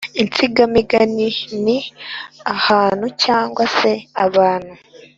[0.21, 1.27] Insigamigani
[1.63, 1.77] ni
[2.55, 3.91] ahantu cyangwa se
[4.25, 4.73] abantu